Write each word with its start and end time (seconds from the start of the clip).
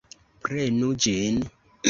Prenu 0.45 0.89
ĝin! 1.07 1.39